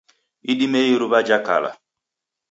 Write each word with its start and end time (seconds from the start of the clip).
Idimei 0.51 0.89
iruw'a 0.93 1.19
jhakala. 1.27 1.71